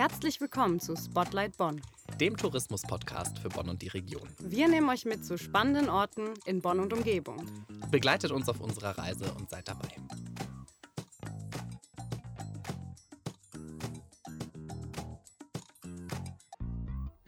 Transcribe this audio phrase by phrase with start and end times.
[0.00, 1.78] Herzlich willkommen zu Spotlight Bonn,
[2.18, 4.26] dem Tourismus-Podcast für Bonn und die Region.
[4.38, 7.44] Wir nehmen euch mit zu spannenden Orten in Bonn und Umgebung.
[7.90, 9.88] Begleitet uns auf unserer Reise und seid dabei.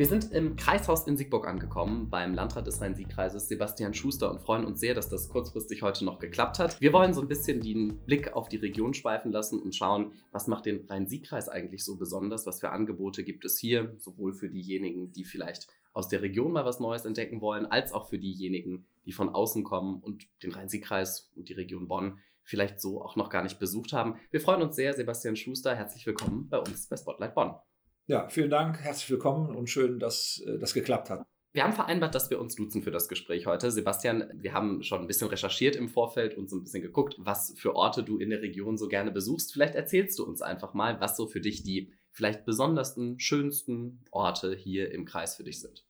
[0.03, 4.65] Wir sind im Kreishaus in Siegburg angekommen, beim Landrat des Rhein-Sieg-Kreises Sebastian Schuster und freuen
[4.65, 6.81] uns sehr, dass das kurzfristig heute noch geklappt hat.
[6.81, 10.49] Wir wollen so ein bisschen den Blick auf die Region schweifen lassen und schauen, was
[10.49, 15.13] macht den Rhein-Sieg-Kreis eigentlich so besonders, was für Angebote gibt es hier, sowohl für diejenigen,
[15.13, 19.13] die vielleicht aus der Region mal was Neues entdecken wollen, als auch für diejenigen, die
[19.13, 23.45] von außen kommen und den Rhein-Sieg-Kreis und die Region Bonn vielleicht so auch noch gar
[23.45, 24.17] nicht besucht haben.
[24.33, 27.55] Wir freuen uns sehr, Sebastian Schuster, herzlich willkommen bei uns bei Spotlight Bonn.
[28.07, 31.23] Ja, vielen Dank, herzlich willkommen und schön, dass äh, das geklappt hat.
[31.53, 33.71] Wir haben vereinbart, dass wir uns duzen für das Gespräch heute.
[33.71, 37.55] Sebastian, wir haben schon ein bisschen recherchiert im Vorfeld und so ein bisschen geguckt, was
[37.57, 39.53] für Orte du in der Region so gerne besuchst.
[39.53, 44.57] Vielleicht erzählst du uns einfach mal, was so für dich die vielleicht besondersten, schönsten Orte
[44.57, 45.85] hier im Kreis für dich sind.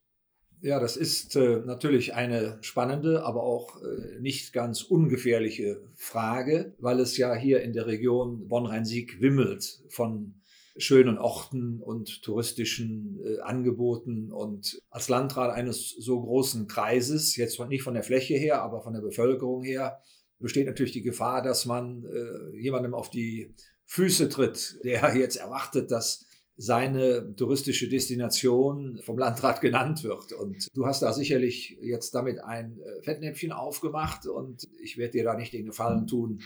[0.60, 7.00] Ja, das ist äh, natürlich eine spannende, aber auch äh, nicht ganz ungefährliche Frage, weil
[7.00, 10.41] es ja hier in der Region Bonn-Rhein-Sieg wimmelt von
[10.76, 14.32] schönen Orten und touristischen äh, Angeboten.
[14.32, 18.94] Und als Landrat eines so großen Kreises, jetzt nicht von der Fläche her, aber von
[18.94, 20.00] der Bevölkerung her,
[20.38, 25.90] besteht natürlich die Gefahr, dass man äh, jemandem auf die Füße tritt, der jetzt erwartet,
[25.90, 30.32] dass seine touristische Destination vom Landrat genannt wird.
[30.32, 35.24] Und du hast da sicherlich jetzt damit ein äh, Fettnäpfchen aufgemacht und ich werde dir
[35.24, 36.42] da nicht den Gefallen tun,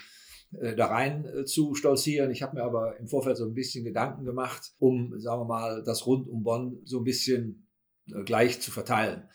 [0.53, 2.31] da rein äh, zu stolzieren.
[2.31, 5.83] Ich habe mir aber im Vorfeld so ein bisschen Gedanken gemacht, um, sagen wir mal,
[5.85, 7.69] das rund um Bonn so ein bisschen
[8.13, 9.29] äh, gleich zu verteilen.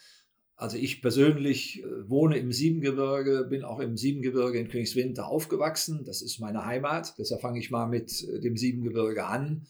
[0.55, 6.03] Also ich persönlich wohne im Siebengebirge, bin auch im Siebengebirge in Königswinter aufgewachsen.
[6.05, 7.15] Das ist meine Heimat.
[7.17, 9.65] Deshalb fange ich mal mit dem Siebengebirge an.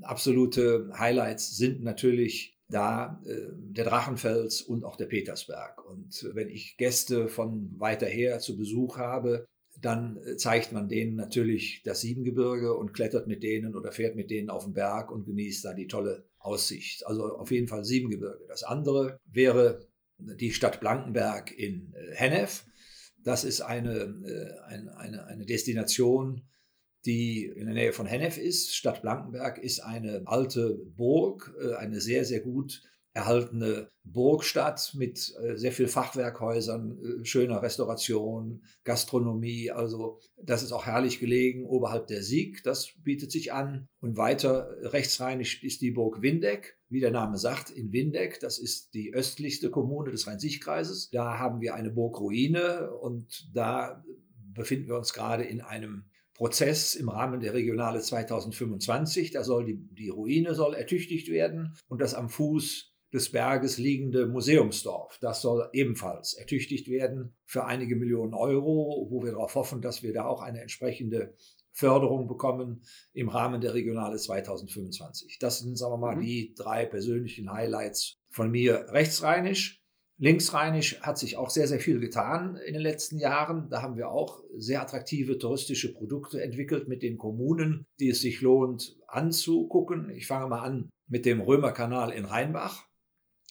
[0.00, 5.88] Absolute Highlights sind natürlich da der Drachenfels und auch der Petersberg.
[5.88, 9.46] Und wenn ich Gäste von weiter her zu Besuch habe,
[9.82, 14.30] dann äh, zeigt man denen natürlich das Siebengebirge und klettert mit denen oder fährt mit
[14.30, 17.06] denen auf den Berg und genießt da die tolle Aussicht.
[17.06, 18.46] Also auf jeden Fall Siebengebirge.
[18.48, 19.86] Das andere wäre
[20.18, 22.64] die Stadt Blankenberg in äh, Hennef.
[23.24, 23.92] Das ist eine,
[24.24, 26.42] äh, eine, eine, eine Destination,
[27.04, 28.76] die in der Nähe von Hennef ist.
[28.76, 35.72] Stadt Blankenberg ist eine alte Burg, eine sehr, sehr gut erhaltene Burgstadt mit äh, sehr
[35.72, 39.70] viel Fachwerkhäusern, äh, schöner Restauration, Gastronomie.
[39.70, 42.62] Also das ist auch herrlich gelegen oberhalb der Sieg.
[42.64, 43.88] Das bietet sich an.
[44.00, 46.78] Und weiter rechtsrheinisch ist die Burg Windeck.
[46.88, 51.10] Wie der Name sagt, in Windeck, das ist die östlichste Kommune des Rhein-Sieg-Kreises.
[51.10, 54.02] Da haben wir eine Burgruine und da
[54.54, 59.30] befinden wir uns gerade in einem Prozess im Rahmen der Regionale 2025.
[59.30, 64.26] Da soll die, die Ruine soll ertüchtigt werden und das am Fuß des Berges liegende
[64.26, 65.18] Museumsdorf.
[65.20, 70.12] Das soll ebenfalls ertüchtigt werden für einige Millionen Euro, wo wir darauf hoffen, dass wir
[70.12, 71.34] da auch eine entsprechende
[71.72, 75.38] Förderung bekommen im Rahmen der Regionale 2025.
[75.38, 76.20] Das sind, sagen wir mal, mhm.
[76.20, 78.86] die drei persönlichen Highlights von mir.
[78.88, 79.78] Rechtsrheinisch.
[80.18, 83.68] Linksrheinisch hat sich auch sehr, sehr viel getan in den letzten Jahren.
[83.70, 88.40] Da haben wir auch sehr attraktive touristische Produkte entwickelt mit den Kommunen, die es sich
[88.40, 90.10] lohnt anzugucken.
[90.10, 92.86] Ich fange mal an mit dem Römerkanal in Rheinbach.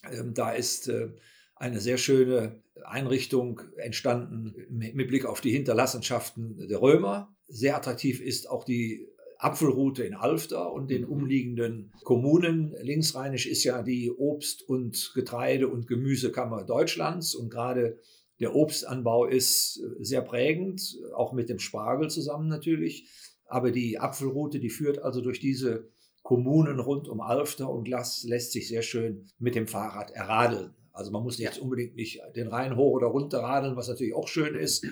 [0.09, 1.09] Ähm, da ist äh,
[1.55, 7.35] eine sehr schöne Einrichtung entstanden mit Blick auf die Hinterlassenschaften der Römer.
[7.47, 9.07] Sehr attraktiv ist auch die
[9.37, 12.75] Apfelroute in Alfter und den umliegenden Kommunen.
[12.81, 17.99] Linksrheinisch ist ja die Obst- und Getreide- und Gemüsekammer Deutschlands und gerade
[18.39, 23.09] der Obstanbau ist äh, sehr prägend, auch mit dem Spargel zusammen natürlich.
[23.45, 25.89] Aber die Apfelroute, die führt also durch diese
[26.23, 30.73] Kommunen rund um Alfter und Glas lässt sich sehr schön mit dem Fahrrad erradeln.
[30.93, 34.27] Also man muss jetzt unbedingt nicht den Rhein hoch oder runter radeln, was natürlich auch
[34.27, 34.85] schön ist.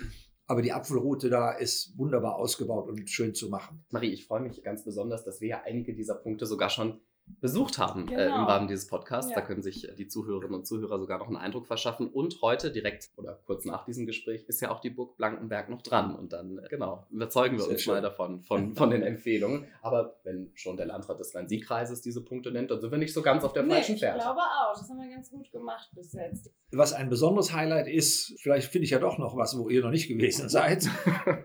[0.48, 3.86] Aber die Apfelroute da ist wunderbar ausgebaut und schön zu machen.
[3.92, 7.00] Marie, ich freue mich ganz besonders, dass wir ja einige dieser Punkte sogar schon
[7.42, 8.20] besucht haben genau.
[8.20, 8.46] äh, im genau.
[8.46, 9.32] Rahmen dieses Podcasts.
[9.32, 9.40] Ja.
[9.40, 12.08] Da können sich die Zuhörerinnen und Zuhörer sogar noch einen Eindruck verschaffen.
[12.10, 15.82] Und heute, direkt oder kurz nach diesem Gespräch, ist ja auch die Burg Blankenberg noch
[15.82, 16.16] dran.
[16.16, 17.94] Und dann, äh, genau, überzeugen wir Sehr uns schön.
[17.94, 19.66] mal davon, von, von den Empfehlungen.
[19.82, 23.22] Aber wenn schon der Landrat des Rhein-Sieg-Kreises diese Punkte nennt, dann sind wir nicht so
[23.22, 24.18] ganz auf der nee, falschen Fährte.
[24.18, 24.74] Ich glaube auch.
[24.78, 26.52] Das haben wir ganz gut gemacht bis jetzt.
[26.72, 29.92] Was ein besonderes Highlight ist, vielleicht finde ich ja doch noch was, wo ihr noch
[29.92, 30.88] nicht gewesen seid,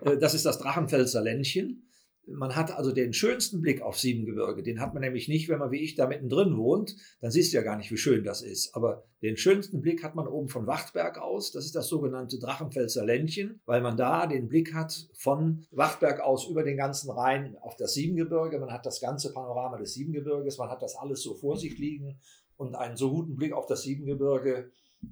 [0.02, 1.88] äh, das ist das Drachenfelser Ländchen.
[2.26, 4.62] Man hat also den schönsten Blick auf Siebengebirge.
[4.62, 6.97] Den hat man nämlich nicht, wenn man wie ich da mittendrin wohnt.
[7.21, 8.75] Dann siehst du ja gar nicht, wie schön das ist.
[8.75, 11.53] Aber den schönsten Blick hat man oben von Wachtberg aus.
[11.53, 16.49] Das ist das sogenannte Drachenfelser Ländchen, weil man da den Blick hat von Wachtberg aus
[16.49, 18.59] über den ganzen Rhein auf das Siebengebirge.
[18.59, 20.59] Man hat das ganze Panorama des Siebengebirges.
[20.59, 22.19] Man hat das alles so vor sich liegen.
[22.56, 24.71] Und einen so guten Blick auf das Siebengebirge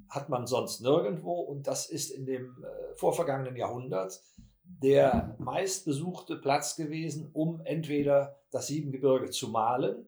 [0.09, 1.41] hat man sonst nirgendwo.
[1.41, 4.23] Und das ist in dem äh, vorvergangenen Jahrhundert
[4.81, 10.07] der meistbesuchte Platz gewesen, um entweder das Siebengebirge zu malen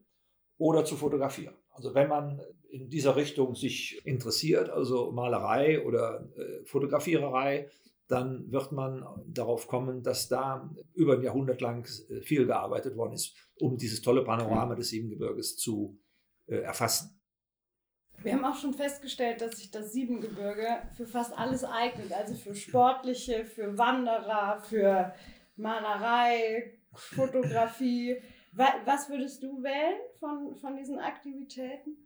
[0.58, 1.54] oder zu fotografieren.
[1.70, 2.40] Also wenn man
[2.70, 7.68] in dieser Richtung sich interessiert, also Malerei oder äh, Fotografiererei,
[8.06, 13.14] dann wird man darauf kommen, dass da über ein Jahrhundert lang äh, viel gearbeitet worden
[13.14, 15.98] ist, um dieses tolle Panorama des Siebengebirges zu
[16.46, 17.20] äh, erfassen.
[18.22, 22.12] Wir haben auch schon festgestellt, dass sich das Siebengebirge für fast alles eignet.
[22.12, 25.14] Also für Sportliche, für Wanderer, für
[25.56, 28.16] Malerei, Fotografie.
[28.52, 31.96] Was würdest du wählen von, von diesen Aktivitäten?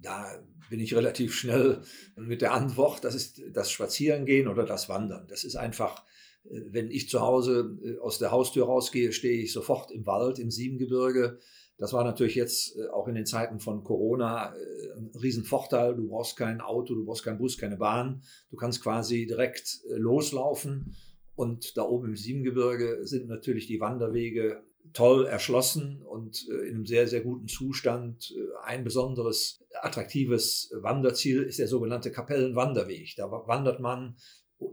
[0.00, 0.38] Da
[0.70, 1.82] bin ich relativ schnell
[2.16, 5.26] mit der Antwort, das ist das Spazierengehen oder das Wandern.
[5.28, 6.04] Das ist einfach,
[6.44, 10.38] äh, wenn ich zu Hause äh, aus der Haustür rausgehe, stehe ich sofort im Wald,
[10.38, 11.38] im Siebengebirge
[11.78, 15.94] das war natürlich jetzt äh, auch in den Zeiten von Corona äh, ein Riesenvorteil.
[15.94, 18.22] Du brauchst kein Auto, du brauchst keinen Bus, keine Bahn.
[18.50, 20.96] Du kannst quasi direkt äh, loslaufen.
[21.36, 27.06] Und da oben im Siebengebirge sind natürlich die Wanderwege toll erschlossen und in einem sehr,
[27.06, 28.34] sehr guten Zustand.
[28.64, 33.14] Ein besonderes attraktives Wanderziel ist der sogenannte Kapellenwanderweg.
[33.16, 34.16] Da wandert man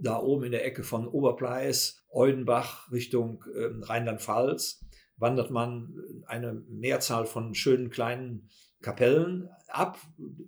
[0.01, 4.84] da oben in der Ecke von Oberpleis, Eudenbach Richtung ähm, Rheinland-Pfalz
[5.17, 8.49] wandert man eine Mehrzahl von schönen kleinen
[8.81, 9.97] Kapellen ab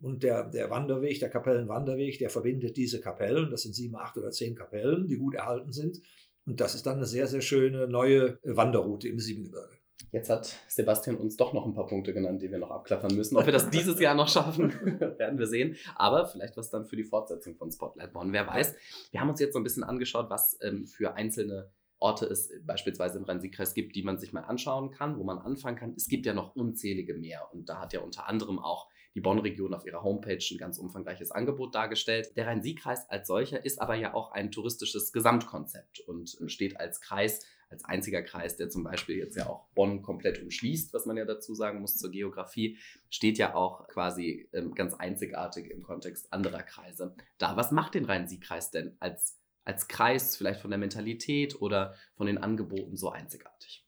[0.01, 4.31] und der, der Wanderweg, der Kapellenwanderweg, der verbindet diese Kapellen, das sind sieben, acht oder
[4.31, 6.01] zehn Kapellen, die gut erhalten sind
[6.45, 9.77] und das ist dann eine sehr, sehr schöne neue Wanderroute im Siebengebirge.
[10.11, 13.35] Jetzt hat Sebastian uns doch noch ein paar Punkte genannt, die wir noch abklappern müssen.
[13.35, 14.71] Ob wir das dieses Jahr noch schaffen,
[15.17, 15.75] werden wir sehen.
[15.95, 18.31] Aber vielleicht was dann für die Fortsetzung von Spotlight Bonn.
[18.31, 18.75] Wer weiß.
[19.11, 23.17] Wir haben uns jetzt so ein bisschen angeschaut, was ähm, für einzelne Orte es beispielsweise
[23.17, 25.93] im Rhein-Sieg-Kreis gibt, die man sich mal anschauen kann, wo man anfangen kann.
[25.95, 29.73] Es gibt ja noch unzählige mehr und da hat ja unter anderem auch die Bonn-Region
[29.73, 32.37] auf ihrer Homepage ein ganz umfangreiches Angebot dargestellt.
[32.37, 37.43] Der Rhein-Sieg-Kreis als solcher ist aber ja auch ein touristisches Gesamtkonzept und steht als Kreis,
[37.69, 41.25] als einziger Kreis, der zum Beispiel jetzt ja auch Bonn komplett umschließt, was man ja
[41.25, 42.77] dazu sagen muss zur Geografie,
[43.09, 47.57] steht ja auch quasi ähm, ganz einzigartig im Kontext anderer Kreise da.
[47.57, 52.37] Was macht den Rhein-Sieg-Kreis denn als als Kreis, vielleicht von der Mentalität oder von den
[52.37, 53.85] Angeboten so einzigartig?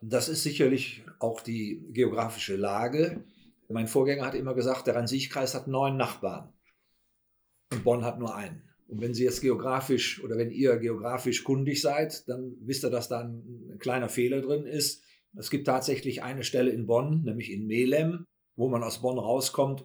[0.00, 3.24] Das ist sicherlich auch die geografische Lage.
[3.70, 6.52] Mein Vorgänger hat immer gesagt, der Rhein-Sieg-Kreis hat neun Nachbarn
[7.72, 8.62] und Bonn hat nur einen.
[8.86, 13.08] Und wenn Sie jetzt geografisch oder wenn ihr geografisch kundig seid, dann wisst ihr, dass
[13.08, 15.02] da ein kleiner Fehler drin ist.
[15.36, 18.24] Es gibt tatsächlich eine Stelle in Bonn, nämlich in Melem,
[18.56, 19.84] wo man aus Bonn rauskommt,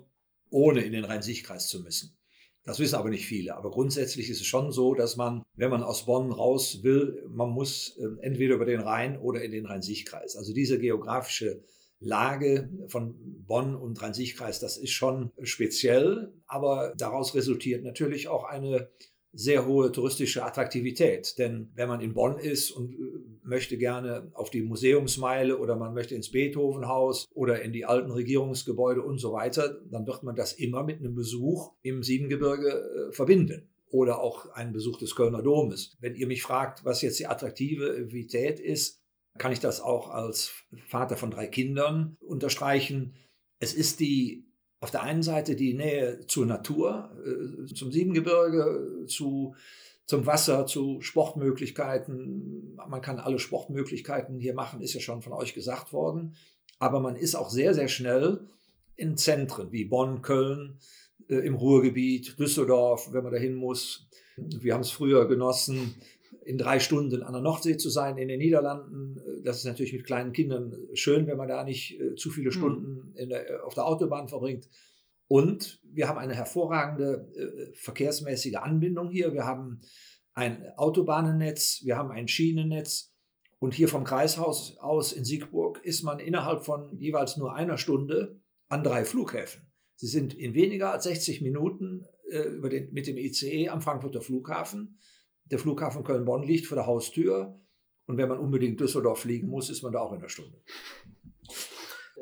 [0.50, 2.18] ohne in den Rhein-Sieg-Kreis zu müssen.
[2.66, 3.56] Das wissen aber nicht viele.
[3.56, 7.50] Aber grundsätzlich ist es schon so, dass man, wenn man aus Bonn raus will, man
[7.50, 10.38] muss ähm, entweder über den Rhein oder in den Rhein-Sieg-Kreis.
[10.38, 11.64] Also diese geografische
[12.00, 13.16] Lage von
[13.46, 18.90] Bonn und Rhein-Sieg-Kreis, das ist schon speziell, aber daraus resultiert natürlich auch eine
[19.34, 21.38] sehr hohe touristische Attraktivität.
[21.38, 22.98] Denn wenn man in Bonn ist und äh,
[23.44, 29.02] möchte gerne auf die Museumsmeile oder man möchte ins Beethovenhaus oder in die alten Regierungsgebäude
[29.02, 33.70] und so weiter, dann wird man das immer mit einem Besuch im Siebengebirge äh, verbinden
[33.90, 35.96] oder auch einen Besuch des Kölner Domes.
[36.00, 39.02] Wenn ihr mich fragt, was jetzt die Attraktivität ist,
[39.38, 40.52] kann ich das auch als
[40.88, 43.14] Vater von drei Kindern unterstreichen.
[43.60, 44.46] Es ist die
[44.84, 49.56] auf der einen Seite die Nähe zur Natur, äh, zum Siebengebirge, zu,
[50.06, 52.78] zum Wasser, zu Sportmöglichkeiten.
[52.90, 56.36] Man kann alle Sportmöglichkeiten hier machen, ist ja schon von euch gesagt worden.
[56.80, 58.42] Aber man ist auch sehr, sehr schnell
[58.98, 60.80] in Zentren wie Bonn, Köln,
[61.30, 64.10] äh, im Ruhrgebiet, Düsseldorf, wenn man dahin muss.
[64.36, 65.96] Wir haben es früher genossen,
[66.46, 69.22] in drei Stunden an der Nordsee zu sein, in den Niederlanden.
[69.44, 72.58] Das ist natürlich mit kleinen Kindern schön, wenn man da nicht äh, zu viele hm.
[72.60, 74.70] Stunden der, auf der Autobahn verbringt.
[75.28, 79.34] Und wir haben eine hervorragende äh, verkehrsmäßige Anbindung hier.
[79.34, 79.82] Wir haben
[80.34, 83.14] ein Autobahnennetz, wir haben ein Schienennetz.
[83.60, 88.42] Und hier vom Kreishaus aus in Siegburg ist man innerhalb von jeweils nur einer Stunde
[88.68, 89.72] an drei Flughäfen.
[89.96, 95.00] Sie sind in weniger als 60 Minuten äh, den, mit dem ICE am Frankfurter Flughafen.
[95.54, 97.56] Der Flughafen Köln-Bonn liegt vor der Haustür
[98.08, 100.60] und wenn man unbedingt Düsseldorf fliegen muss, ist man da auch in einer Stunde.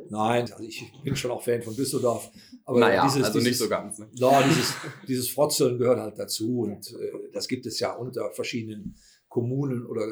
[0.09, 2.29] Nein, also ich bin schon auch Fan von Düsseldorf.
[2.65, 3.99] Aber naja, dieses, also dieses, nicht so ganz.
[3.99, 4.09] Ne?
[4.19, 4.75] No, dieses,
[5.07, 8.97] dieses Frotzeln gehört halt dazu und äh, das gibt es ja unter verschiedenen
[9.31, 10.05] Kommunen oder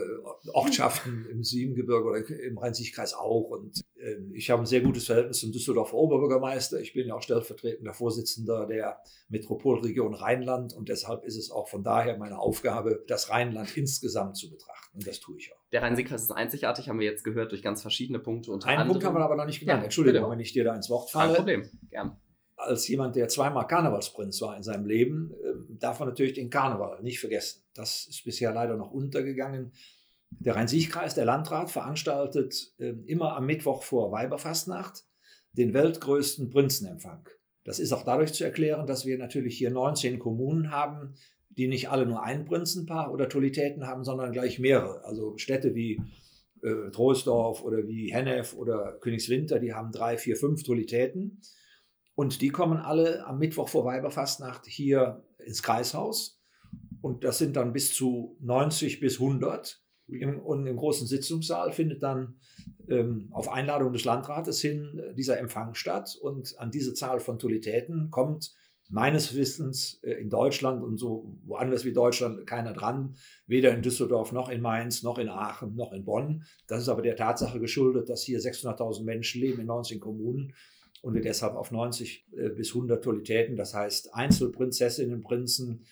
[0.54, 3.50] Ortschaften im Siebengebirge oder im Rhein-Sieg-Kreis auch.
[3.50, 6.80] Und äh, ich habe ein sehr gutes Verhältnis zum Düsseldorfer Oberbürgermeister.
[6.80, 11.84] Ich bin ja auch stellvertretender Vorsitzender der Metropolregion Rheinland und deshalb ist es auch von
[11.84, 14.98] daher meine Aufgabe, das Rheinland insgesamt zu betrachten.
[14.98, 15.60] Und das tue ich auch.
[15.74, 18.54] Der Rhein-Sieg-Kreis ist einzigartig, haben wir jetzt gehört, durch ganz verschiedene Punkte.
[18.54, 19.80] Unter Einen Punkt haben wir aber noch nicht genannt.
[19.80, 21.34] Ja, Entschuldigung, wenn ich dir da ins Wort falle.
[21.34, 22.18] Kein Problem, gern
[22.60, 27.02] als jemand, der zweimal Karnevalsprinz war in seinem Leben, ähm, darf man natürlich den Karneval
[27.02, 27.64] nicht vergessen.
[27.80, 29.72] Das ist bisher leider noch untergegangen.
[30.32, 35.06] Der Rhein-Sieg-Kreis, der Landrat, veranstaltet ähm, immer am Mittwoch vor Weiberfastnacht
[35.54, 37.30] den weltgrößten Prinzenempfang.
[37.64, 41.16] Das ist auch dadurch zu erklären, dass wir natürlich hier 19 Kommunen haben,
[41.50, 45.06] die nicht alle nur ein Prinzenpaar oder Tolitäten haben, sondern gleich mehrere.
[45.06, 46.02] Also Städte wie
[46.62, 51.42] äh, Troisdorf oder wie Hennef oder Königswinter, die haben drei, vier, fünf Tolitäten.
[52.14, 56.39] Und die kommen alle am Mittwoch vor Weiberfastnacht hier ins Kreishaus.
[57.02, 59.82] Und das sind dann bis zu 90 bis 100.
[60.44, 62.40] und im großen Sitzungssaal findet dann
[62.88, 66.18] ähm, auf Einladung des Landrates hin äh, dieser Empfang statt.
[66.20, 68.54] Und an diese Zahl von Tolitäten kommt
[68.90, 73.16] meines Wissens äh, in Deutschland und so woanders wie Deutschland keiner dran,
[73.46, 76.44] weder in Düsseldorf noch in Mainz noch in Aachen noch in Bonn.
[76.68, 80.54] Das ist aber der Tatsache geschuldet, dass hier 600.000 Menschen leben in 19 Kommunen
[81.02, 85.86] und wir deshalb auf 90 äh, bis 100 Tolitäten, das heißt Einzelprinzessinnen, Prinzen,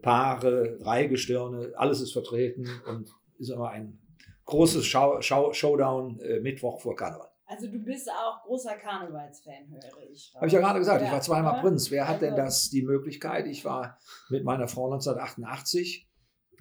[0.00, 3.98] Paare, Dreigestirne, alles ist vertreten und ist immer ein
[4.46, 7.28] großes Show, Show, Showdown äh, Mittwoch vor Karneval.
[7.46, 10.32] Also du bist auch großer Karnevalsfan, höre ich.
[10.34, 11.60] Habe ich ja gerade gesagt, ja, ich war zweimal ja.
[11.60, 11.90] Prinz.
[11.90, 13.46] Wer hat also, denn das die Möglichkeit?
[13.46, 13.98] Ich war
[14.30, 16.08] mit meiner Frau 1988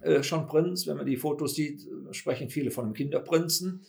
[0.02, 0.88] äh, schon Prinz.
[0.88, 3.86] Wenn man die Fotos sieht, sprechen viele von einem Kinderprinzen.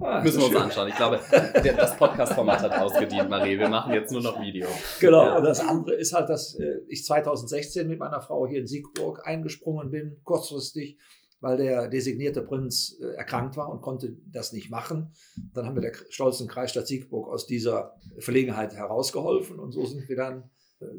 [0.00, 0.88] Ah, Müssen wir uns anschauen.
[0.88, 3.58] Ich glaube, der, das Podcast-Format hat ausgedient, Marie.
[3.58, 4.68] Wir machen jetzt nur noch Video.
[5.00, 5.24] Genau.
[5.24, 5.36] Ja.
[5.38, 9.26] Und das andere ist halt, dass äh, ich 2016 mit meiner Frau hier in Siegburg
[9.26, 10.98] eingesprungen bin, kurzfristig,
[11.40, 15.12] weil der designierte Prinz äh, erkrankt war und konnte das nicht machen.
[15.54, 20.16] Dann haben wir der stolzen Kreisstadt Siegburg aus dieser Verlegenheit herausgeholfen und so sind wir
[20.16, 20.50] dann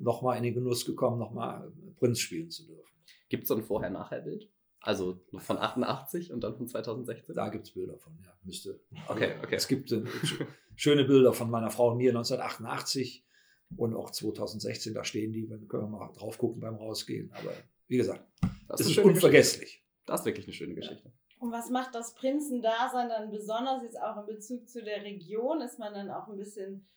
[0.01, 2.88] nochmal in den Genuss gekommen, nochmal Prinz spielen zu dürfen.
[3.29, 4.49] Gibt es so ein Vorher-Nachher-Bild?
[4.81, 7.35] Also von 88 und dann von 2016?
[7.35, 8.33] Da gibt es Bilder von, ja.
[8.43, 8.79] Müsste.
[9.07, 9.55] Okay, okay.
[9.55, 10.03] Es gibt äh,
[10.75, 13.25] schöne Bilder von meiner Frau und mir 1988
[13.77, 17.31] und auch 2016, da stehen die, dann können wir mal drauf gucken beim Rausgehen.
[17.33, 17.51] Aber
[17.87, 18.25] wie gesagt,
[18.67, 19.61] das ist, ist unvergesslich.
[19.61, 19.85] Geschichte.
[20.05, 21.11] Das ist wirklich eine schöne Geschichte.
[21.39, 25.61] Und was macht das Prinzendasein dann besonders jetzt auch in Bezug zu der Region?
[25.61, 26.87] Ist man dann auch ein bisschen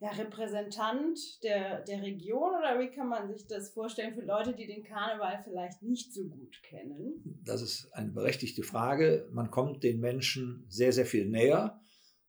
[0.00, 4.66] ja, Repräsentant der, der Region oder wie kann man sich das vorstellen für Leute, die
[4.66, 7.40] den Karneval vielleicht nicht so gut kennen?
[7.44, 9.28] Das ist eine berechtigte Frage.
[9.32, 11.80] Man kommt den Menschen sehr, sehr viel näher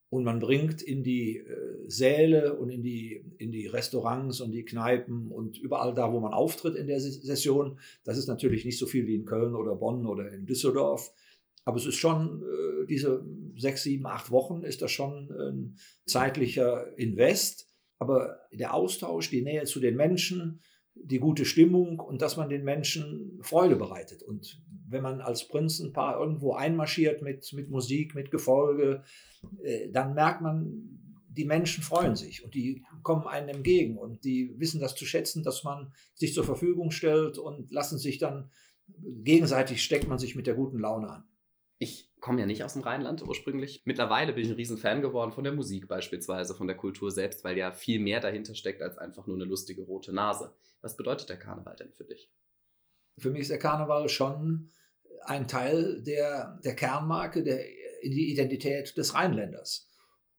[0.09, 4.65] und man bringt in die äh, Säle und in die, in die Restaurants und die
[4.65, 7.79] Kneipen und überall da, wo man auftritt in der Session.
[8.03, 11.11] Das ist natürlich nicht so viel wie in Köln oder Bonn oder in Düsseldorf.
[11.69, 13.23] Aber es ist schon, äh, diese
[13.55, 17.67] sechs, sieben, acht Wochen ist das schon ein zeitlicher Invest.
[17.99, 20.61] Aber der Austausch, die Nähe zu den Menschen,
[20.95, 24.23] die gute Stimmung und dass man den Menschen Freude bereitet.
[24.23, 29.03] Und wenn man als Prinzenpaar irgendwo einmarschiert mit, mit Musik, mit Gefolge,
[29.61, 30.99] äh, dann merkt man,
[31.29, 35.43] die Menschen freuen sich und die kommen einem entgegen und die wissen das zu schätzen,
[35.43, 38.49] dass man sich zur Verfügung stellt und lassen sich dann
[38.97, 41.28] gegenseitig steckt man sich mit der guten Laune an.
[41.81, 43.81] Ich komme ja nicht aus dem Rheinland ursprünglich.
[43.85, 47.57] Mittlerweile bin ich ein Riesenfan geworden von der Musik beispielsweise, von der Kultur selbst, weil
[47.57, 50.53] ja viel mehr dahinter steckt als einfach nur eine lustige rote Nase.
[50.81, 52.29] Was bedeutet der Karneval denn für dich?
[53.17, 54.71] Für mich ist der Karneval schon
[55.23, 57.63] ein Teil der, der Kernmarke, der
[58.03, 59.87] die Identität des Rheinländers.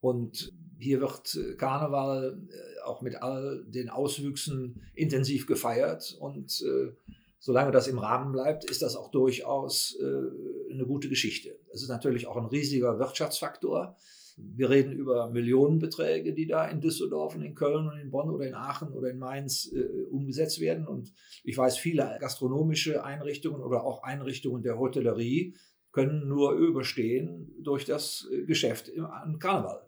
[0.00, 6.92] Und hier wird Karneval äh, auch mit all den Auswüchsen intensiv gefeiert und äh,
[7.40, 11.58] solange das im Rahmen bleibt, ist das auch durchaus äh, eine gute Geschichte.
[11.72, 13.96] Es ist natürlich auch ein riesiger Wirtschaftsfaktor.
[14.36, 18.46] Wir reden über Millionenbeträge, die da in Düsseldorf und in Köln und in Bonn oder
[18.46, 20.86] in Aachen oder in Mainz äh, umgesetzt werden.
[20.86, 25.56] Und ich weiß, viele gastronomische Einrichtungen oder auch Einrichtungen der Hotellerie
[25.92, 29.82] können nur überstehen durch das äh, Geschäft im, an Karneval.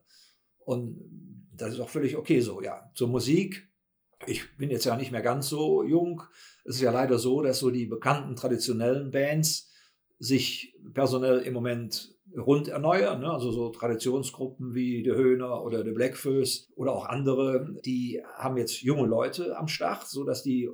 [0.64, 0.98] Und
[1.54, 2.62] das ist auch völlig okay so.
[2.62, 3.68] Ja, zur Musik.
[4.26, 6.22] Ich bin jetzt ja nicht mehr ganz so jung.
[6.64, 9.70] Es ist ja leider so, dass so die bekannten traditionellen Bands
[10.18, 13.20] sich personell im Moment rund erneuern.
[13.20, 13.30] Ne?
[13.30, 18.82] Also so Traditionsgruppen wie The Höhner oder The Blackfoes oder auch andere, die haben jetzt
[18.82, 20.70] junge Leute am Start, sodass die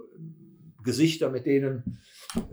[0.85, 1.99] Gesichter, mit denen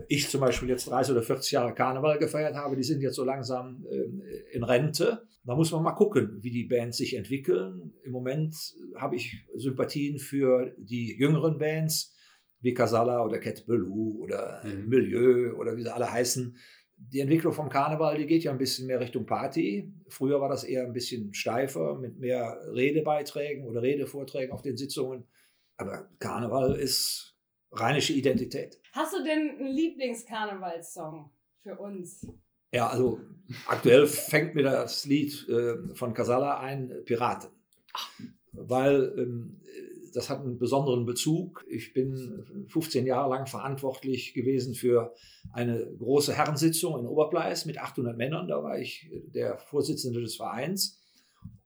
[0.08, 3.24] ich zum Beispiel jetzt 30 oder 40 Jahre Karneval gefeiert habe, die sind jetzt so
[3.24, 5.26] langsam äh, in Rente.
[5.44, 7.92] Da muss man mal gucken, wie die Bands sich entwickeln.
[8.02, 8.56] Im Moment
[8.96, 12.14] habe ich Sympathien für die jüngeren Bands,
[12.60, 14.88] wie Casala oder Cat Belou oder mhm.
[14.88, 16.56] Milieu oder wie sie alle heißen,
[16.96, 19.92] Die Entwicklung vom Karneval, die geht ja ein bisschen mehr Richtung Party.
[20.08, 25.26] Früher war das eher ein bisschen steifer mit mehr Redebeiträgen oder Redevorträgen auf den Sitzungen.
[25.76, 27.35] Aber Karneval ist
[27.80, 28.80] rheinische Identität.
[28.92, 31.30] Hast du denn einen Lieblingskarnevalssong
[31.62, 32.26] für uns?
[32.72, 33.20] Ja, also
[33.66, 37.50] aktuell fängt mir das Lied äh, von Casala ein, Piraten.
[38.52, 39.60] Weil ähm,
[40.16, 41.66] das hat einen besonderen Bezug.
[41.68, 45.14] Ich bin 15 Jahre lang verantwortlich gewesen für
[45.52, 48.48] eine große Herrensitzung in Oberpleis mit 800 Männern.
[48.48, 51.02] Da war ich der Vorsitzende des Vereins.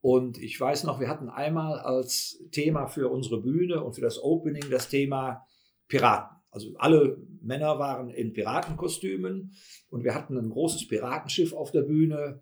[0.01, 4.21] Und ich weiß noch, wir hatten einmal als Thema für unsere Bühne und für das
[4.21, 5.47] Opening das Thema
[5.91, 6.37] Piraten.
[6.51, 9.53] Also alle Männer waren in Piratenkostümen
[9.91, 12.41] und wir hatten ein großes Piratenschiff auf der Bühne.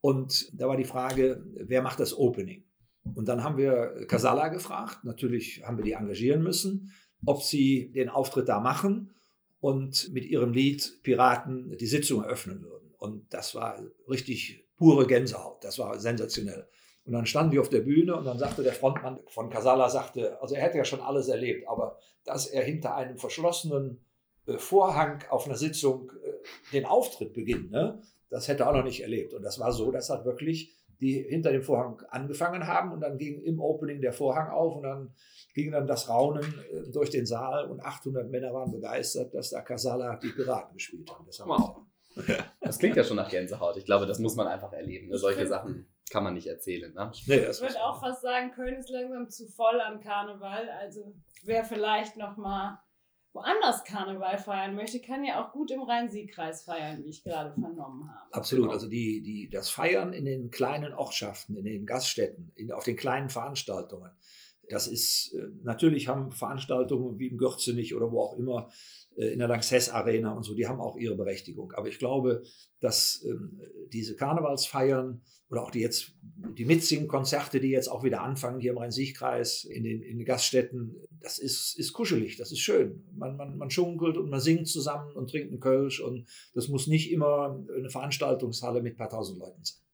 [0.00, 2.64] Und da war die Frage, wer macht das Opening?
[3.14, 6.92] Und dann haben wir Casala gefragt, natürlich haben wir die engagieren müssen,
[7.24, 9.14] ob sie den Auftritt da machen
[9.60, 12.92] und mit ihrem Lied Piraten die Sitzung eröffnen würden.
[12.98, 16.68] Und das war richtig pure Gänsehaut, das war sensationell.
[17.08, 20.38] Und dann standen wir auf der Bühne und dann sagte der Frontmann von Casala, sagte,
[20.42, 24.04] also er hätte ja schon alles erlebt, aber dass er hinter einem verschlossenen
[24.44, 28.84] äh, Vorhang auf einer Sitzung äh, den Auftritt beginnt, ne, das hätte er auch noch
[28.84, 29.32] nicht erlebt.
[29.32, 33.16] Und das war so, dass er wirklich die hinter dem Vorhang angefangen haben und dann
[33.16, 35.14] ging im Opening der Vorhang auf und dann
[35.54, 39.62] ging dann das Raunen äh, durch den Saal und 800 Männer waren begeistert, dass da
[39.62, 41.24] Casala die Piraten gespielt haben.
[41.24, 41.86] Das, haben wow.
[42.60, 43.76] das klingt ja schon nach Gänsehaut.
[43.76, 45.08] Ich glaube, das muss man einfach erleben.
[45.08, 45.18] Ne?
[45.18, 46.92] Solche Sachen kann man nicht erzählen.
[46.92, 47.12] Ne?
[47.26, 50.68] Nee, ich würde auch fast sagen, Köln ist langsam zu voll am Karneval.
[50.80, 52.80] Also wer vielleicht noch mal
[53.32, 58.10] woanders Karneval feiern möchte, kann ja auch gut im Rhein-Sieg-Kreis feiern, wie ich gerade vernommen
[58.10, 58.34] habe.
[58.34, 58.64] Absolut.
[58.64, 58.74] Genau.
[58.74, 62.96] Also die, die, das Feiern in den kleinen Ortschaften, in den Gaststätten, in, auf den
[62.96, 64.10] kleinen Veranstaltungen.
[64.70, 68.70] Das ist, äh, natürlich haben Veranstaltungen wie im Gürzenich oder wo auch immer
[69.16, 71.72] äh, in der Lanxess Arena und so, die haben auch ihre Berechtigung.
[71.72, 72.42] Aber ich glaube,
[72.80, 73.60] dass ähm,
[73.92, 78.78] diese Karnevalsfeiern oder auch die jetzt die Mitsingen-Konzerte, die jetzt auch wieder anfangen hier im
[78.78, 83.06] Rhein-Sieg-Kreis, in den, in den Gaststätten, das ist, ist kuschelig, das ist schön.
[83.14, 86.86] Man, man, man schunkelt und man singt zusammen und trinkt einen Kölsch und das muss
[86.86, 89.87] nicht immer eine Veranstaltungshalle mit ein paar tausend Leuten sein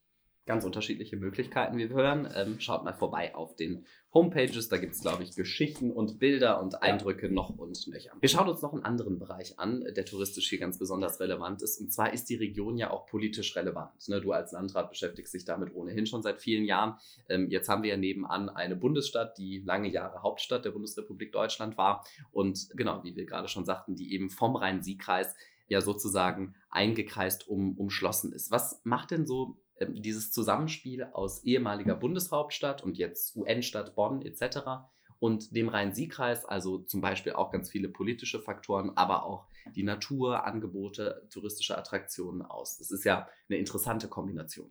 [0.46, 2.28] ganz unterschiedliche Möglichkeiten, wie wir hören.
[2.34, 4.68] Ähm, schaut mal vorbei auf den Homepages.
[4.68, 8.12] Da gibt es, glaube ich, Geschichten und Bilder und Eindrücke noch und nöcher.
[8.20, 11.80] Wir schauen uns noch einen anderen Bereich an, der touristisch hier ganz besonders relevant ist.
[11.80, 14.08] Und zwar ist die Region ja auch politisch relevant.
[14.08, 14.20] Ne?
[14.20, 16.98] Du als Landrat beschäftigst dich damit ohnehin schon seit vielen Jahren.
[17.28, 21.76] Ähm, jetzt haben wir ja nebenan eine Bundesstadt, die lange Jahre Hauptstadt der Bundesrepublik Deutschland
[21.78, 22.04] war.
[22.32, 25.34] Und genau, wie wir gerade schon sagten, die eben vom Rhein-Sieg-Kreis
[25.66, 28.50] ja sozusagen eingekreist um, umschlossen ist.
[28.50, 34.58] Was macht denn so dieses Zusammenspiel aus ehemaliger Bundeshauptstadt und jetzt UN-Stadt Bonn etc.
[35.18, 40.44] und dem Rhein-Sieg-Kreis, also zum Beispiel auch ganz viele politische Faktoren, aber auch die Natur,
[40.44, 42.78] Angebote, touristische Attraktionen aus.
[42.78, 44.70] Das ist ja eine interessante Kombination.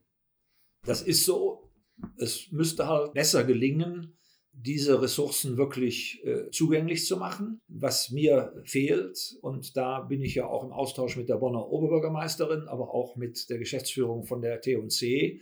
[0.85, 1.69] Das ist so.
[2.17, 4.17] Es müsste halt besser gelingen,
[4.55, 9.37] diese Ressourcen wirklich äh, zugänglich zu machen, was mir fehlt.
[9.41, 13.49] Und da bin ich ja auch im Austausch mit der Bonner Oberbürgermeisterin, aber auch mit
[13.49, 15.41] der Geschäftsführung von der T&C.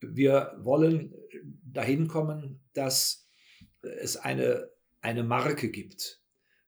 [0.00, 1.14] Wir wollen
[1.64, 3.28] dahin kommen, dass
[3.82, 6.22] es eine, eine Marke gibt,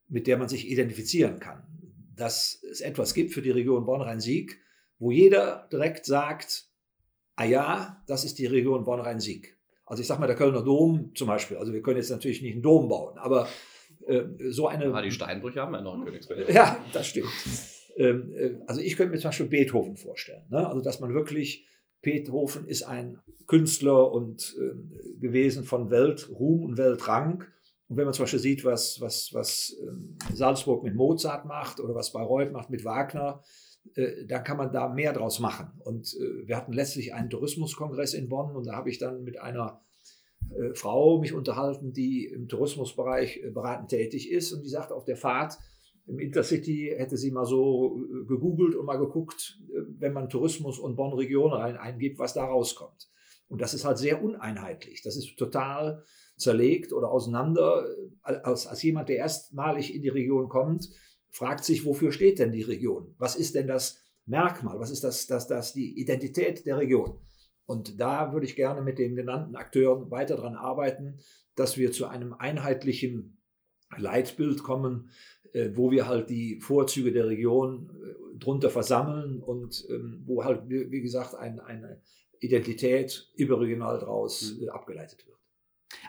[0.08, 1.66] mit der man sich identifizieren kann.
[2.14, 4.58] Dass es etwas gibt für die Region Bonn-Rhein-Sieg,
[4.98, 6.68] wo jeder direkt sagt,
[7.36, 9.55] ah ja, das ist die Region Bonn-Rhein-Sieg.
[9.86, 11.56] Also ich sage mal, der Kölner Dom zum Beispiel.
[11.56, 13.48] Also wir können jetzt natürlich nicht einen Dom bauen, aber
[14.06, 14.92] äh, so eine.
[14.92, 16.52] Ah, die Steinbrüche haben wir noch in Königsberg.
[16.52, 17.28] Ja, das stimmt.
[17.96, 20.44] Ähm, äh, also ich könnte mir zum Beispiel Beethoven vorstellen.
[20.50, 20.66] Ne?
[20.66, 21.66] Also dass man wirklich,
[22.02, 27.44] Beethoven ist ein Künstler und äh, gewesen von Weltruhm und Weltrang.
[27.88, 31.94] Und wenn man zum Beispiel sieht, was, was, was ähm, Salzburg mit Mozart macht oder
[31.94, 33.42] was Bayreuth macht mit Wagner,
[34.28, 35.70] dann kann man da mehr draus machen.
[35.80, 39.40] Und äh, wir hatten letztlich einen Tourismuskongress in Bonn und da habe ich dann mit
[39.40, 39.80] einer
[40.50, 45.16] äh, Frau mich unterhalten, die im Tourismusbereich beratend tätig ist und die sagte auf der
[45.16, 45.58] Fahrt,
[46.06, 49.58] im Intercity hätte sie mal so gegoogelt und mal geguckt,
[49.98, 53.08] wenn man Tourismus und Bonn-Region rein eingibt, was da rauskommt.
[53.48, 55.02] Und das ist halt sehr uneinheitlich.
[55.02, 56.04] Das ist total
[56.36, 57.86] zerlegt oder auseinander.
[58.22, 60.88] Als, als jemand, der erstmalig in die Region kommt,
[61.36, 63.14] fragt sich, wofür steht denn die Region?
[63.18, 64.80] Was ist denn das Merkmal?
[64.80, 67.20] Was ist das, das, das die Identität der Region?
[67.66, 71.18] Und da würde ich gerne mit den genannten Akteuren weiter daran arbeiten,
[71.54, 73.42] dass wir zu einem einheitlichen
[73.98, 75.10] Leitbild kommen,
[75.52, 80.62] äh, wo wir halt die Vorzüge der Region äh, drunter versammeln und ähm, wo halt,
[80.70, 82.00] wie gesagt, ein, eine
[82.40, 84.64] Identität überregional daraus mhm.
[84.64, 85.35] äh, abgeleitet wird.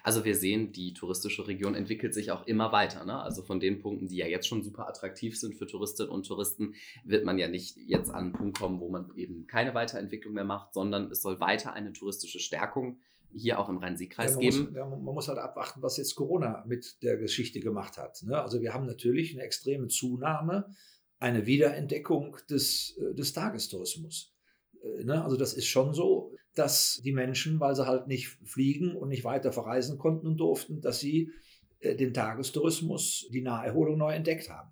[0.03, 3.05] Also wir sehen, die touristische Region entwickelt sich auch immer weiter.
[3.05, 3.19] Ne?
[3.19, 6.73] Also von den Punkten, die ja jetzt schon super attraktiv sind für Touristinnen und Touristen,
[7.03, 10.43] wird man ja nicht jetzt an einen Punkt kommen, wo man eben keine Weiterentwicklung mehr
[10.43, 12.99] macht, sondern es soll weiter eine touristische Stärkung
[13.33, 14.65] hier auch im Rhein-Sieg-Kreis ja, geben.
[14.65, 18.23] Muss, ja, man muss halt abwarten, was jetzt Corona mit der Geschichte gemacht hat.
[18.23, 18.39] Ne?
[18.41, 20.73] Also wir haben natürlich eine extreme Zunahme,
[21.19, 24.33] eine Wiederentdeckung des, äh, des Tagestourismus.
[24.81, 25.23] Äh, ne?
[25.23, 29.23] Also das ist schon so, dass die Menschen, weil sie halt nicht fliegen und nicht
[29.23, 31.31] weiter verreisen konnten und durften, dass sie
[31.79, 34.71] äh, den Tagestourismus, die Naherholung neu entdeckt haben.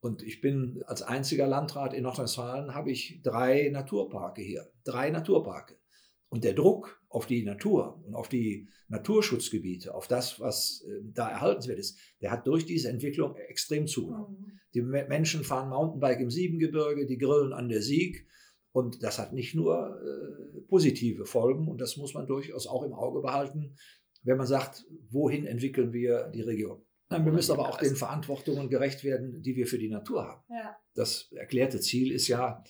[0.00, 5.78] Und ich bin als einziger Landrat in Nordrhein-Westfalen habe ich drei Naturparke hier, drei Naturparke.
[6.28, 11.28] Und der Druck auf die Natur und auf die Naturschutzgebiete, auf das, was äh, da
[11.28, 14.38] erhaltenswert ist, der hat durch diese Entwicklung extrem zugenommen.
[14.40, 14.60] Mhm.
[14.74, 18.26] Die Menschen fahren Mountainbike im Siebengebirge, die grillen an der Sieg,
[18.72, 22.94] und das hat nicht nur äh, positive Folgen und das muss man durchaus auch im
[22.94, 23.76] Auge behalten,
[24.22, 26.82] wenn man sagt, wohin entwickeln wir die Region.
[27.10, 30.42] Nein, wir müssen aber auch den Verantwortungen gerecht werden, die wir für die Natur haben.
[30.48, 30.76] Ja.
[30.94, 32.64] Das erklärte Ziel ist ja,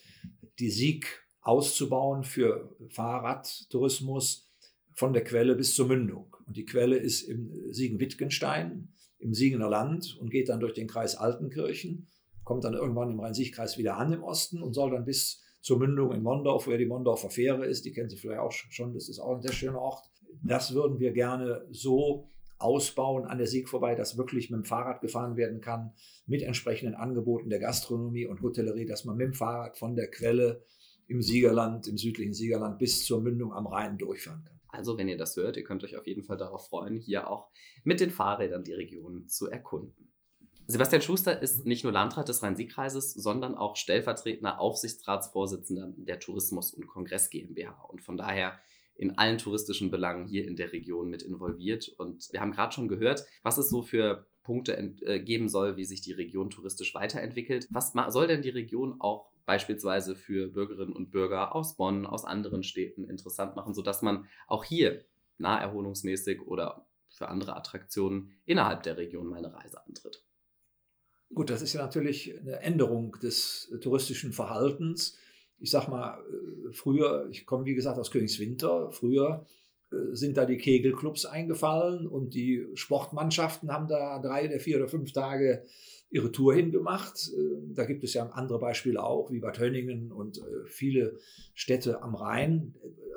[0.58, 4.52] die Sieg auszubauen für Fahrradtourismus
[4.94, 6.36] von der Quelle bis zur Mündung.
[6.46, 11.14] Und die Quelle ist im Siegen-Wittgenstein, im Siegener Land und geht dann durch den Kreis
[11.14, 12.08] Altenkirchen,
[12.44, 16.12] kommt dann irgendwann im Rhein-Sieg-Kreis wieder an im Osten und soll dann bis zur Mündung
[16.12, 17.84] in Mondorf, wo ja die Mondorfer Fähre ist.
[17.84, 20.04] Die kennen Sie vielleicht auch schon, das ist auch ein sehr schöner Ort.
[20.42, 25.00] Das würden wir gerne so ausbauen an der Sieg vorbei, dass wirklich mit dem Fahrrad
[25.00, 25.92] gefahren werden kann,
[26.26, 30.64] mit entsprechenden Angeboten der Gastronomie und Hotellerie, dass man mit dem Fahrrad von der Quelle
[31.08, 34.60] im Siegerland, im südlichen Siegerland bis zur Mündung am Rhein durchfahren kann.
[34.68, 37.50] Also, wenn ihr das hört, ihr könnt euch auf jeden Fall darauf freuen, hier auch
[37.84, 40.11] mit den Fahrrädern die Region zu erkunden.
[40.72, 46.86] Sebastian Schuster ist nicht nur Landrat des Rhein-Sieg-Kreises, sondern auch stellvertretender Aufsichtsratsvorsitzender der Tourismus- und
[46.86, 48.58] Kongress GmbH und von daher
[48.94, 51.88] in allen touristischen Belangen hier in der Region mit involviert.
[51.98, 55.84] Und wir haben gerade schon gehört, was es so für Punkte äh, geben soll, wie
[55.84, 57.68] sich die Region touristisch weiterentwickelt.
[57.70, 62.62] Was soll denn die Region auch beispielsweise für Bürgerinnen und Bürger aus Bonn, aus anderen
[62.62, 65.04] Städten interessant machen, sodass man auch hier
[65.36, 70.24] naherholungsmäßig oder für andere Attraktionen innerhalb der Region mal eine Reise antritt?
[71.34, 75.16] Gut, das ist ja natürlich eine Änderung des äh, touristischen Verhaltens.
[75.58, 79.46] Ich sag mal, äh, früher, ich komme wie gesagt aus Königswinter, früher
[79.90, 84.88] äh, sind da die Kegelclubs eingefallen und die Sportmannschaften haben da drei oder vier oder
[84.88, 85.64] fünf Tage
[86.10, 87.30] ihre Tour hingemacht.
[87.70, 91.16] Da gibt es ja andere Beispiele auch, wie Bad Hönningen und viele
[91.54, 92.74] Städte am Rhein,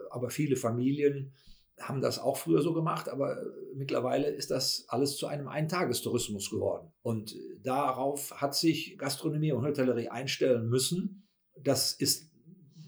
[0.09, 1.33] aber viele Familien
[1.79, 6.49] haben das auch früher so gemacht, aber äh, mittlerweile ist das alles zu einem Eintagestourismus
[6.49, 6.91] geworden.
[7.01, 11.27] Und äh, darauf hat sich Gastronomie und Hotellerie einstellen müssen.
[11.61, 12.31] Das ist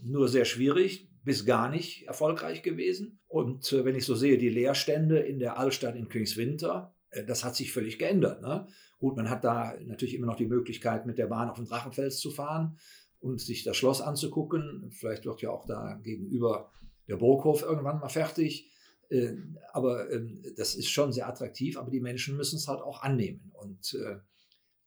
[0.04, 3.20] nur sehr schwierig, bis gar nicht erfolgreich gewesen.
[3.28, 6.94] Und äh, wenn ich so sehe, die Leerstände in der Altstadt in Königswinter,
[7.26, 8.42] das hat sich völlig geändert.
[8.42, 8.68] Ne?
[9.00, 12.20] Gut, man hat da natürlich immer noch die Möglichkeit, mit der Bahn auf den Drachenfels
[12.20, 12.78] zu fahren
[13.20, 14.92] und sich das Schloss anzugucken.
[14.92, 16.72] Vielleicht wird ja auch da gegenüber
[17.08, 18.72] der Burghof irgendwann mal fertig.
[19.10, 19.34] Äh,
[19.72, 23.52] aber ähm, das ist schon sehr attraktiv, aber die Menschen müssen es halt auch annehmen.
[23.54, 24.18] Und äh,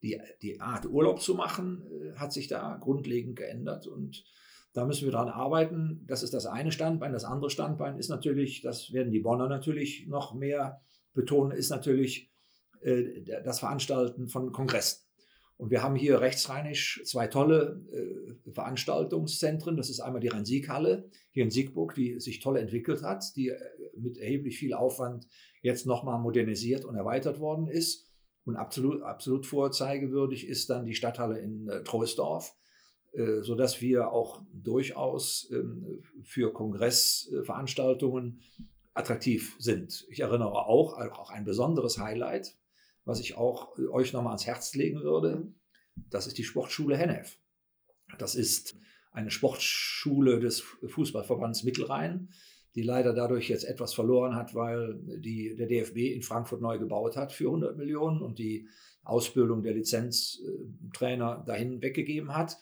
[0.03, 3.87] die, die Art, Urlaub zu machen, äh, hat sich da grundlegend geändert.
[3.87, 4.25] Und
[4.73, 6.05] da müssen wir dran arbeiten.
[6.07, 7.13] Das ist das eine Standbein.
[7.13, 10.81] Das andere Standbein ist natürlich, das werden die Bonner natürlich noch mehr
[11.13, 12.31] betonen, ist natürlich
[13.45, 15.10] das Veranstalten von Kongressen.
[15.61, 19.77] Und wir haben hier rechtsrheinisch zwei tolle äh, Veranstaltungszentren.
[19.77, 23.59] Das ist einmal die Rhein-Sieg-Halle hier in Siegburg, die sich toll entwickelt hat, die äh,
[23.94, 25.27] mit erheblich viel Aufwand
[25.61, 28.11] jetzt nochmal modernisiert und erweitert worden ist.
[28.46, 32.57] Und absolut, absolut vorzeigewürdig ist dann die Stadthalle in äh, Troisdorf,
[33.12, 38.40] äh, sodass wir auch durchaus ähm, für Kongressveranstaltungen
[38.94, 40.07] attraktiv sind.
[40.09, 42.57] Ich erinnere auch, auch ein besonderes Highlight
[43.11, 45.53] was ich auch äh, euch nochmal ans Herz legen würde,
[46.09, 47.38] das ist die Sportschule Hennef.
[48.18, 48.77] Das ist
[49.12, 52.31] eine Sportschule des Fußballverbands Mittelrhein,
[52.75, 57.16] die leider dadurch jetzt etwas verloren hat, weil die, der DFB in Frankfurt neu gebaut
[57.16, 58.68] hat für 100 Millionen und die
[59.03, 62.57] Ausbildung der Lizenztrainer dahin weggegeben hat.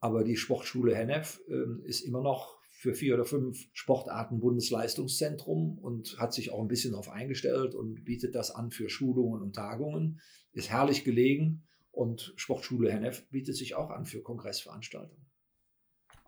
[0.00, 6.18] Aber die Sportschule Hennef äh, ist immer noch für vier oder fünf Sportarten Bundesleistungszentrum und
[6.18, 10.20] hat sich auch ein bisschen darauf eingestellt und bietet das an für Schulungen und Tagungen.
[10.52, 15.24] Ist herrlich gelegen und Sportschule Hennef bietet sich auch an für Kongressveranstaltungen.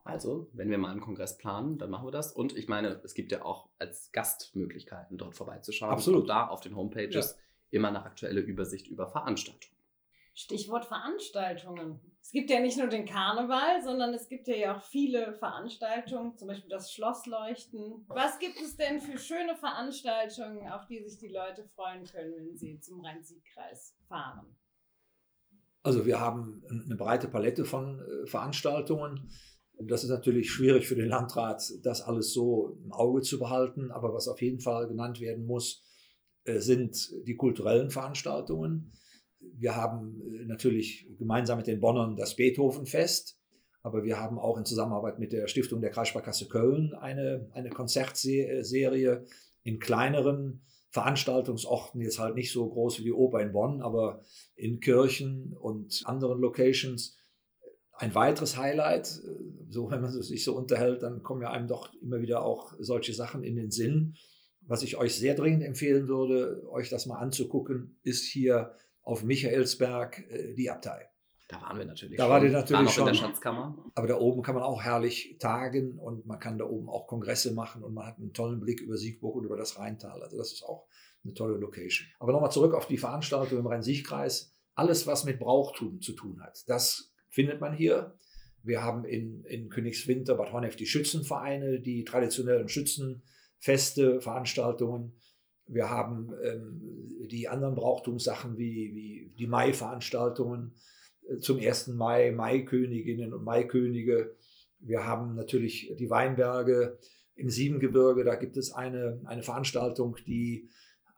[0.04, 2.30] Also, wenn wir mal einen Kongress planen, dann machen wir das.
[2.30, 5.90] Und ich meine, es gibt ja auch als Gast Möglichkeiten, dort vorbeizuschauen.
[5.90, 6.20] Absolut.
[6.20, 7.78] Und da auf den Homepages ja.
[7.78, 9.73] immer eine aktuelle Übersicht über Veranstaltungen.
[10.35, 12.01] Stichwort Veranstaltungen.
[12.20, 16.49] Es gibt ja nicht nur den Karneval, sondern es gibt ja auch viele Veranstaltungen, zum
[16.49, 18.05] Beispiel das Schlossleuchten.
[18.09, 22.57] Was gibt es denn für schöne Veranstaltungen, auf die sich die Leute freuen können, wenn
[22.57, 24.57] sie zum Rhein-Sieg-Kreis fahren?
[25.85, 29.31] Also wir haben eine breite Palette von äh, Veranstaltungen.
[29.79, 33.90] Das ist natürlich schwierig für den Landrat, das alles so im Auge zu behalten.
[33.90, 35.85] Aber was auf jeden Fall genannt werden muss,
[36.44, 38.92] äh, sind die kulturellen Veranstaltungen.
[39.57, 43.38] Wir haben äh, natürlich gemeinsam mit den Bonnern das Beethovenfest,
[43.83, 49.24] aber wir haben auch in Zusammenarbeit mit der Stiftung der Kreissparkasse Köln eine, eine Konzertserie
[49.62, 50.62] in kleineren
[50.94, 54.22] Veranstaltungsorten, jetzt halt nicht so groß wie die Oper in Bonn, aber
[54.54, 57.18] in Kirchen und anderen Locations.
[57.92, 59.20] Ein weiteres Highlight,
[59.68, 63.12] so wenn man sich so unterhält, dann kommen ja einem doch immer wieder auch solche
[63.12, 64.14] Sachen in den Sinn.
[64.62, 70.18] Was ich euch sehr dringend empfehlen würde, euch das mal anzugucken, ist hier auf Michaelsberg
[70.30, 71.08] äh, die Abtei.
[71.48, 72.32] Da waren wir natürlich da schon.
[72.32, 73.06] War die natürlich schon.
[73.08, 73.76] in der Schatzkammer.
[73.94, 77.52] Aber da oben kann man auch herrlich tagen und man kann da oben auch Kongresse
[77.52, 80.22] machen und man hat einen tollen Blick über Siegburg und über das Rheintal.
[80.22, 80.86] Also das ist auch
[81.22, 82.08] eine tolle Location.
[82.18, 84.54] Aber nochmal zurück auf die Veranstaltung im Rhein-Sieg-Kreis.
[84.74, 88.18] Alles, was mit Brauchtum zu tun hat, das findet man hier.
[88.62, 95.16] Wir haben in, in Königswinter, Bad Honnef die Schützenvereine, die traditionellen Schützenfeste, Veranstaltungen.
[95.66, 100.74] Wir haben ähm, die anderen Brauchtumssachen wie, wie die Mai-Veranstaltungen
[101.29, 101.88] äh, zum 1.
[101.88, 104.37] Mai, Maiköniginnen und Maikönige.
[104.79, 106.98] Wir haben natürlich die Weinberge
[107.35, 108.24] im Siebengebirge.
[108.24, 110.68] Da gibt es eine, eine Veranstaltung, die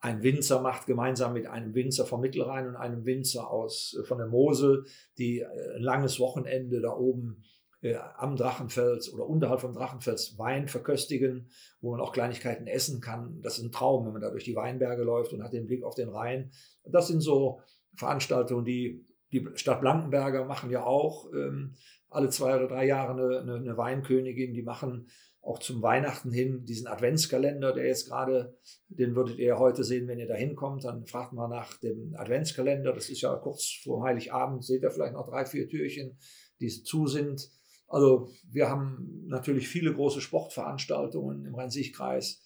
[0.01, 4.19] ein Winzer macht gemeinsam mit einem Winzer vom Mittelrhein und einem Winzer aus, äh, von
[4.19, 4.85] der Mosel,
[5.19, 7.43] die äh, ein langes Wochenende da oben
[7.93, 11.49] äh, am Drachenfels oder unterhalb vom Drachenfels Wein verköstigen,
[11.81, 13.41] wo man auch Kleinigkeiten essen kann.
[13.43, 15.85] Das ist ein Traum, wenn man da durch die Weinberge läuft und hat den Blick
[15.85, 16.51] auf den Rhein.
[16.85, 17.61] Das sind so
[17.95, 21.75] Veranstaltungen, die die Stadt Blankenberger machen ja auch ähm,
[22.09, 24.55] alle zwei oder drei Jahre eine, eine, Weinkönigin.
[24.55, 25.09] Die machen
[25.43, 28.57] auch zum Weihnachten hin diesen Adventskalender, der jetzt gerade,
[28.89, 30.85] den würdet ihr heute sehen, wenn ihr da hinkommt.
[30.85, 32.93] Dann fragt man nach dem Adventskalender.
[32.93, 36.19] Das ist ja kurz vor Heiligabend, seht ihr vielleicht noch drei, vier Türchen,
[36.61, 37.49] die zu sind.
[37.89, 42.43] Also wir haben natürlich viele große Sportveranstaltungen im Rhein-Sieg-Kreis.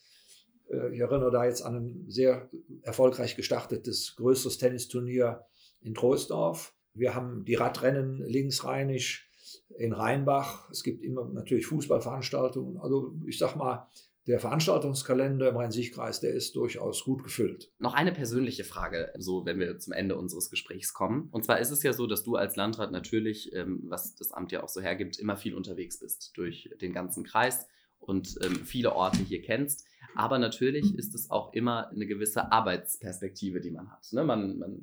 [0.70, 2.50] Äh, ich erinnere da jetzt an ein sehr
[2.82, 5.44] erfolgreich gestartetes größeres Tennisturnier
[5.80, 6.74] in Troisdorf.
[6.92, 9.30] Wir haben die Radrennen linksrheinisch
[9.78, 10.68] in Rheinbach.
[10.70, 12.78] Es gibt immer natürlich Fußballveranstaltungen.
[12.78, 13.88] Also ich sag mal,
[14.30, 17.72] der Veranstaltungskalender im Rhein-Sieg-Kreis, der ist durchaus gut gefüllt.
[17.78, 21.28] Noch eine persönliche Frage, so wenn wir zum Ende unseres Gesprächs kommen.
[21.32, 24.52] Und zwar ist es ja so, dass du als Landrat natürlich, ähm, was das Amt
[24.52, 27.66] ja auch so hergibt, immer viel unterwegs bist durch den ganzen Kreis
[27.98, 29.84] und ähm, viele Orte hier kennst.
[30.14, 34.12] Aber natürlich ist es auch immer eine gewisse Arbeitsperspektive, die man hat.
[34.12, 34.24] Ne?
[34.24, 34.78] Man, man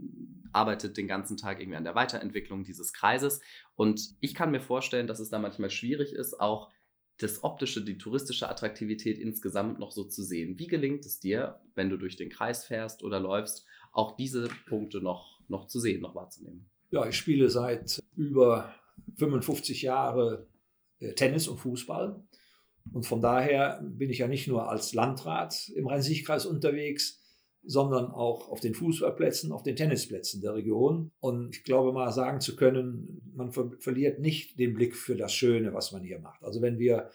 [0.52, 3.42] arbeitet den ganzen Tag irgendwie an der Weiterentwicklung dieses Kreises.
[3.76, 6.70] Und ich kann mir vorstellen, dass es da manchmal schwierig ist, auch
[7.20, 10.60] das optische, die touristische Attraktivität insgesamt noch so zu sehen.
[10.60, 15.02] Wie gelingt es dir, wenn du durch den Kreis fährst oder läufst, auch diese Punkte
[15.02, 16.70] noch, noch zu sehen, noch wahrzunehmen?
[16.92, 18.74] Ja, ich spiele seit über
[19.18, 20.46] 55 Jahren
[21.00, 22.24] äh, Tennis und Fußball.
[22.94, 27.22] Und von daher bin ich ja nicht nur als Landrat im Rhein-Sieg-Kreis unterwegs,
[27.68, 31.12] sondern auch auf den Fußballplätzen, auf den Tennisplätzen der Region.
[31.20, 35.34] Und ich glaube mal sagen zu können, man ver verliert nicht den Blick für das
[35.34, 36.44] Schöne, was man hier macht.
[36.44, 37.10] Also wenn wir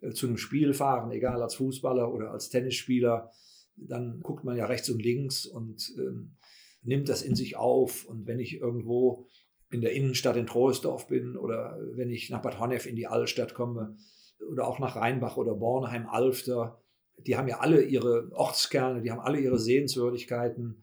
[0.00, 3.32] äh, zu einem Spiel fahren, egal als Fußballer oder als Tennisspieler,
[3.76, 6.36] dann guckt man ja rechts und links und ähm,
[6.82, 8.04] nimmt das in sich auf.
[8.06, 9.26] Und wenn ich irgendwo
[9.72, 13.54] in der Innenstadt in Troisdorf bin oder wenn ich nach Bad Honnef in die Altstadt
[13.54, 13.96] komme
[14.48, 16.80] oder auch nach Rheinbach oder Bornheim, Alfter,
[17.18, 20.82] die haben ja alle ihre Ortskerne, die haben alle ihre Sehenswürdigkeiten.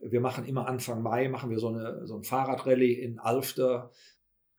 [0.00, 3.90] Wir machen immer Anfang Mai, machen wir so, eine, so ein Fahrradrallye in Alfter.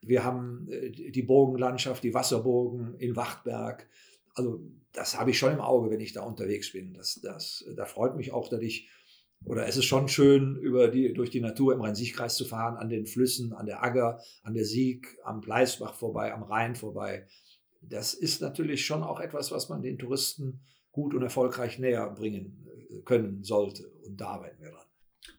[0.02, 3.88] Wir haben äh, die Burgenlandschaft, die Wasserburgen in Wachtberg.
[4.36, 4.62] Also
[4.94, 6.94] das habe ich schon im Auge, wenn ich da unterwegs bin.
[6.94, 8.90] Das, das, da freut mich auch, dass ich,
[9.46, 12.90] oder es ist schon schön, über die, durch die Natur im Rhein-Sieg-Kreis zu fahren, an
[12.90, 17.28] den Flüssen, an der Agger, an der Sieg, am Bleisbach vorbei, am Rhein vorbei.
[17.82, 20.62] Das ist natürlich schon auch etwas, was man den Touristen
[20.94, 23.90] gut und erfolgreich näher bringen äh, können sollte.
[24.06, 24.86] Und da arbeiten wir dran.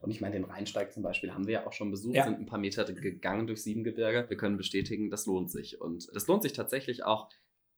[0.01, 2.25] Und ich meine, den Rheinsteig zum Beispiel haben wir ja auch schon besucht, ja.
[2.25, 4.29] sind ein paar Meter gegangen durch Siebengebirge.
[4.29, 5.81] Wir können bestätigen, das lohnt sich.
[5.81, 7.31] Und das lohnt sich tatsächlich auch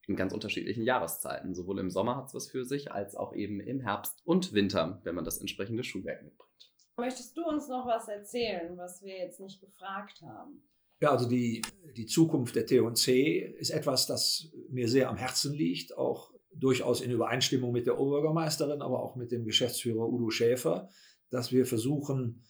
[0.09, 1.55] in ganz unterschiedlichen Jahreszeiten.
[1.55, 5.01] Sowohl im Sommer hat es was für sich, als auch eben im Herbst und Winter,
[5.05, 6.73] wenn man das entsprechende Schuhwerk mitbringt.
[6.97, 10.63] Möchtest du uns noch was erzählen, was wir jetzt nicht gefragt haben?
[11.01, 11.61] Ja, also die,
[11.95, 17.11] die Zukunft der T&C ist etwas, das mir sehr am Herzen liegt, auch durchaus in
[17.11, 20.89] Übereinstimmung mit der Oberbürgermeisterin, aber auch mit dem Geschäftsführer Udo Schäfer,
[21.31, 22.43] dass wir versuchen,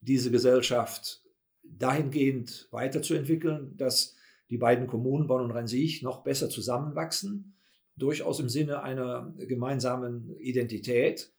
[0.00, 1.22] diese Gesellschaft
[1.62, 4.14] dahingehend weiterzuentwickeln, dass
[4.50, 7.56] die beiden Kommunen Bonn und Rhein-Sieg noch besser zusammenwachsen,
[7.96, 11.32] durchaus im Sinne einer gemeinsamen Identität.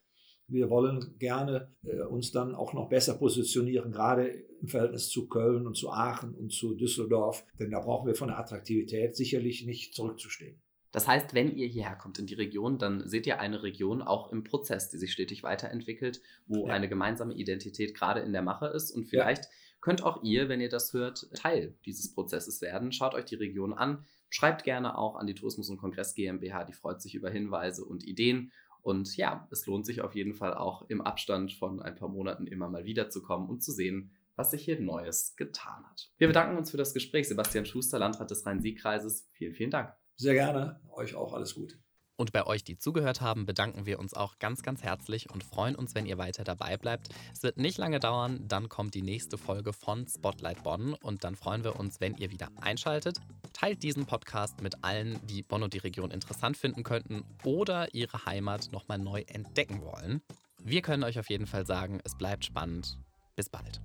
[0.47, 4.27] Wir wollen gerne äh, uns dann auch noch besser positionieren, gerade
[4.61, 8.29] im Verhältnis zu Köln und zu Aachen und zu Düsseldorf, denn da brauchen wir von
[8.29, 10.61] der Attraktivität sicherlich nicht zurückzustehen.
[10.95, 14.31] Das heißt, wenn ihr hierher kommt in die Region, dann seht ihr eine Region auch
[14.31, 16.73] im Prozess, die sich stetig weiterentwickelt, wo ja.
[16.73, 19.49] eine gemeinsame Identität gerade in der Mache ist und vielleicht ja
[19.85, 22.91] könnt auch ihr, wenn ihr das hört, Teil dieses Prozesses werden.
[22.91, 26.73] Schaut euch die Region an, schreibt gerne auch an die Tourismus- und Kongress GmbH, die
[26.73, 28.51] freut sich über Hinweise und Ideen.
[28.81, 32.47] Und ja, es lohnt sich auf jeden Fall auch im Abstand von ein paar Monaten
[32.47, 36.09] immer mal wiederzukommen und zu sehen, was sich hier Neues getan hat.
[36.17, 37.27] Wir bedanken uns für das Gespräch.
[37.27, 39.27] Sebastian Schuster, Landrat des Rhein-Sieg-Kreises.
[39.33, 39.93] Vielen, vielen Dank.
[40.17, 40.79] Sehr gerne.
[40.91, 41.75] Euch auch alles Gute.
[42.17, 45.75] Und bei euch, die zugehört haben, bedanken wir uns auch ganz, ganz herzlich und freuen
[45.75, 47.09] uns, wenn ihr weiter dabei bleibt.
[47.33, 51.35] Es wird nicht lange dauern, dann kommt die nächste Folge von Spotlight Bonn und dann
[51.35, 53.17] freuen wir uns, wenn ihr wieder einschaltet.
[53.51, 58.25] Teilt diesen Podcast mit allen, die Bonn und die Region interessant finden könnten oder ihre
[58.25, 60.21] Heimat nochmal neu entdecken wollen.
[60.63, 62.97] Wir können euch auf jeden Fall sagen, es bleibt spannend.
[63.35, 63.81] Bis bald.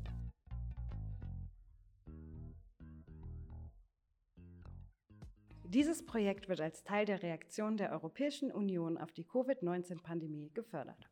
[5.73, 11.09] Dieses Projekt wird als Teil der Reaktion der Europäischen Union auf die Covid-19-Pandemie gefördert.